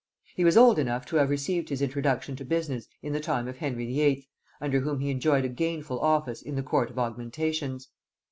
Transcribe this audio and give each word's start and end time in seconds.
He 0.35 0.43
was 0.43 0.57
old 0.57 0.79
enough 0.79 1.05
to 1.05 1.17
have 1.17 1.29
received 1.29 1.69
his 1.69 1.79
introduction 1.83 2.35
to 2.37 2.43
business 2.43 2.87
in 3.03 3.13
the 3.13 3.19
time 3.19 3.47
of 3.47 3.57
Henry 3.57 3.85
VIII., 3.85 4.27
under 4.59 4.79
whom 4.79 4.99
he 4.99 5.11
enjoyed 5.11 5.45
a 5.45 5.47
gainful 5.47 5.99
office 5.99 6.41
in 6.41 6.55
the 6.55 6.63
court 6.63 6.89
of 6.89 6.97
augmentations. 6.97 7.87